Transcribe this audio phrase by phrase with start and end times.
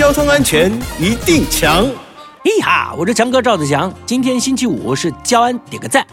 [0.00, 1.86] 交通安全一定强。
[2.42, 3.92] 嘿哈，我是强哥赵子强。
[4.06, 6.06] 今天星期五是交安点个赞。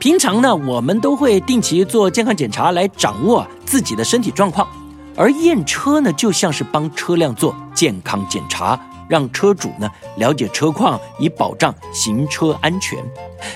[0.00, 4.66] 平常呢，我们都会定期做健康检查来掌握自己的身体状况，
[5.14, 8.76] 而验车呢，就像是帮车辆做健康检查，
[9.08, 12.98] 让车主呢了解车况，以保障行车安全。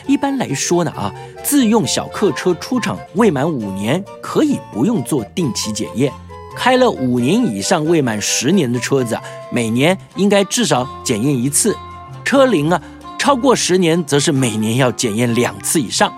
[0.07, 1.13] 一般来说呢，啊，
[1.43, 6.13] 自用小客车出厂未满五年，可以不用做定期检验。
[6.57, 11.77] 开了五年以上未满十年的车子啊，每年应该至少检验一次。
[12.25, 12.81] 车龄啊
[13.19, 16.13] 超过十年，则是每年要检验两次以上。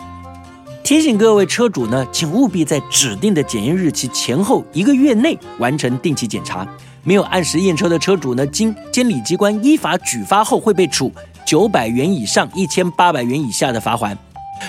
[0.85, 6.67] 提醒各位车主呢，请务必在指定的检验日期前后一个月内完成定期检查。
[7.03, 11.13] 没有按时验车的车主呢，经监理机关依法举发后，会被处
[11.45, 14.17] 九百元以上一千八百元以下的罚款。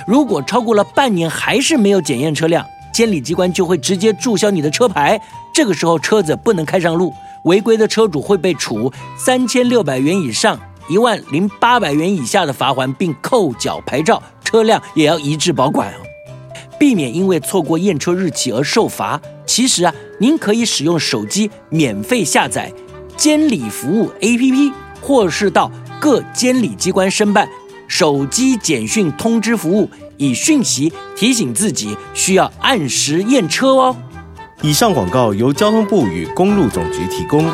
[0.07, 5.19] 如果超过了半年还是没有检验车辆，监理机关就会直接注销你的车牌。
[5.53, 7.13] 这个时候车子不能开上路，
[7.45, 15.97] 违规的车主会被处三千六百元以上一万零八百元以下的罚款，并扣缴牌照，车辆也要一致保管哦。
[16.79, 19.19] 避免因为错过验车日期而受罚。
[19.47, 22.71] 其实啊，您可以使用手机免费下载
[23.15, 27.49] 监理服务 APP，或是到各监理机关申办
[27.87, 33.95] 手机简讯通知服务，以讯息提醒自己需要按时验车哦。
[34.61, 37.45] 以上广告由交通部与公路总局提供。